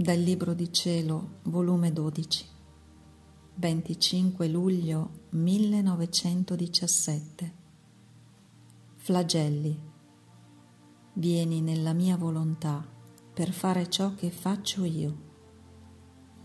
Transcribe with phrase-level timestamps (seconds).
[0.00, 2.46] Dal Libro di Cielo, volume 12,
[3.56, 7.52] 25 luglio 1917.
[8.96, 9.78] Flagelli.
[11.12, 12.82] Vieni nella mia volontà
[13.34, 15.18] per fare ciò che faccio io.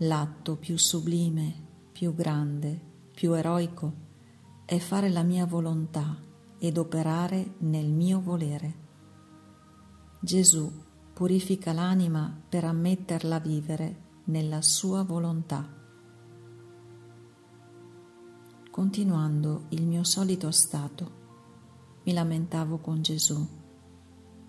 [0.00, 1.54] L'atto più sublime,
[1.92, 2.78] più grande,
[3.14, 3.94] più eroico
[4.66, 6.14] è fare la mia volontà
[6.58, 8.74] ed operare nel mio volere.
[10.20, 10.70] Gesù
[11.16, 15.66] purifica l'anima per ammetterla a vivere nella sua volontà.
[18.70, 21.10] Continuando il mio solito stato,
[22.02, 23.48] mi lamentavo con Gesù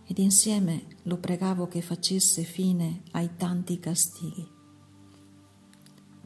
[0.03, 4.45] ed insieme lo pregavo che facesse fine ai tanti castighi.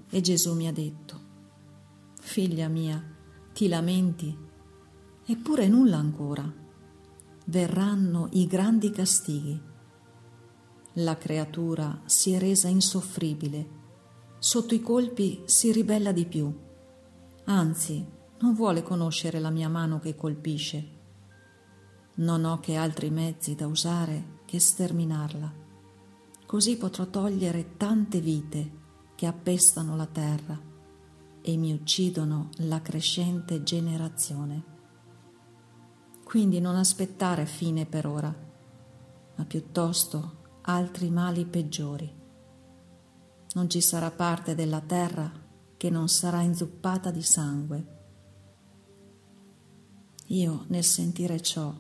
[0.10, 1.20] E Gesù mi ha detto,
[2.20, 2.99] figlia mia,
[3.54, 4.35] ti lamenti,
[5.23, 6.52] eppure nulla ancora,
[7.46, 9.70] verranno i grandi castighi
[10.95, 13.79] la creatura si è resa insoffribile,
[14.39, 16.53] sotto i colpi si ribella di più,
[17.45, 18.05] anzi
[18.39, 20.99] non vuole conoscere la mia mano che colpisce.
[22.15, 25.53] Non ho che altri mezzi da usare che sterminarla.
[26.45, 28.79] Così potrò togliere tante vite
[29.15, 30.59] che appestano la terra
[31.41, 34.63] e mi uccidono la crescente generazione.
[36.23, 38.35] Quindi non aspettare fine per ora,
[39.35, 42.20] ma piuttosto altri mali peggiori.
[43.54, 45.31] Non ci sarà parte della terra
[45.76, 47.99] che non sarà inzuppata di sangue.
[50.27, 51.73] Io, nel sentire ciò,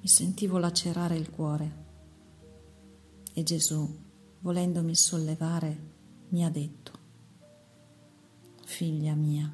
[0.00, 1.84] mi sentivo lacerare il cuore
[3.32, 3.86] e Gesù,
[4.40, 5.94] volendomi sollevare,
[6.30, 6.92] mi ha detto,
[8.64, 9.50] Figlia mia,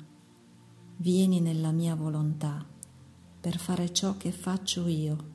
[0.98, 2.64] vieni nella mia volontà
[3.41, 5.30] per fare ciò che faccio io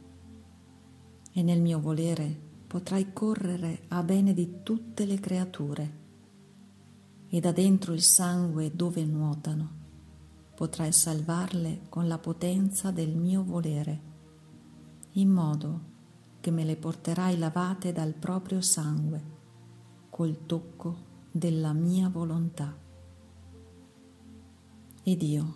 [1.33, 6.05] e nel mio volere potrai correre a bene di tutte le creature
[7.29, 9.77] e da dentro il sangue dove nuotano
[10.55, 14.01] potrai salvarle con la potenza del mio volere,
[15.11, 15.81] in modo
[16.39, 19.35] che me le porterai lavate dal proprio sangue,
[20.09, 22.75] col tocco della mia volontà.
[25.03, 25.55] Ed io,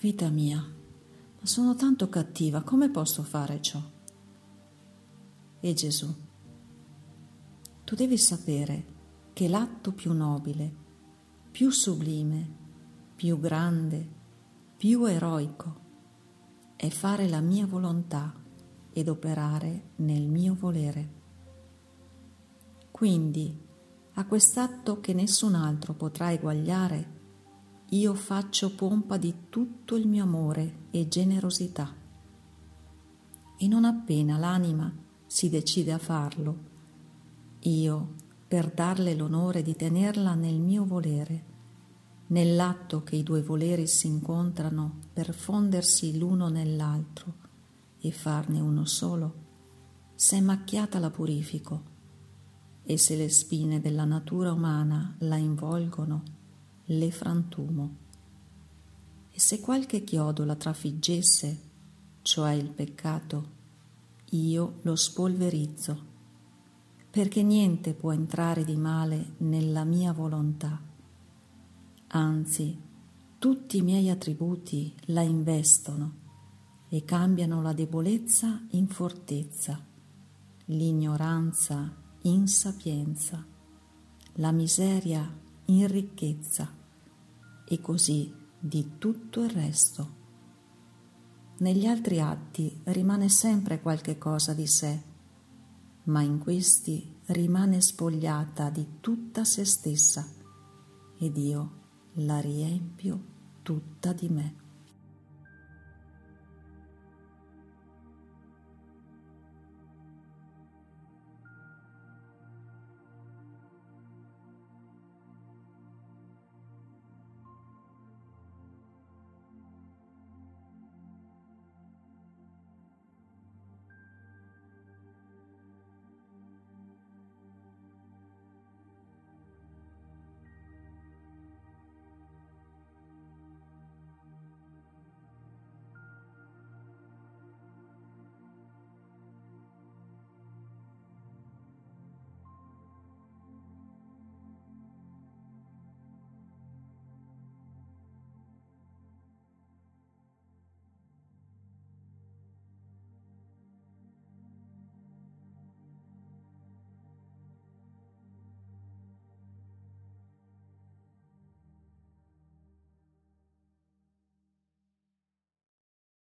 [0.00, 3.80] vita mia, ma sono tanto cattiva, come posso fare ciò?
[5.60, 6.12] E Gesù,
[7.90, 8.84] tu devi sapere
[9.32, 10.72] che l'atto più nobile,
[11.50, 12.48] più sublime,
[13.16, 14.08] più grande,
[14.76, 15.80] più eroico
[16.76, 18.32] è fare la mia volontà
[18.92, 21.08] ed operare nel mio volere.
[22.92, 23.58] Quindi,
[24.12, 27.18] a quest'atto che nessun altro potrà eguagliare,
[27.88, 31.92] io faccio pompa di tutto il mio amore e generosità.
[33.58, 34.94] E non appena l'anima
[35.26, 36.69] si decide a farlo,
[37.60, 38.14] io,
[38.48, 41.44] per darle l'onore di tenerla nel mio volere,
[42.28, 47.34] nell'atto che i due voleri si incontrano per fondersi l'uno nell'altro
[48.00, 49.34] e farne uno solo,
[50.14, 51.88] se macchiata la purifico
[52.82, 56.22] e se le spine della natura umana la involgono,
[56.86, 57.96] le frantumo.
[59.30, 61.60] E se qualche chiodo la trafiggesse,
[62.22, 63.58] cioè il peccato,
[64.30, 66.09] io lo spolverizzo
[67.10, 70.80] perché niente può entrare di male nella mia volontà.
[72.08, 72.78] Anzi,
[73.38, 76.18] tutti i miei attributi la investono
[76.88, 79.84] e cambiano la debolezza in fortezza,
[80.66, 83.44] l'ignoranza in sapienza,
[84.34, 85.28] la miseria
[85.66, 86.72] in ricchezza
[87.64, 90.18] e così di tutto il resto.
[91.58, 95.08] Negli altri atti rimane sempre qualche cosa di sé
[96.04, 100.26] ma in questi rimane spogliata di tutta se stessa
[101.18, 101.78] ed io
[102.14, 103.24] la riempio
[103.62, 104.59] tutta di me.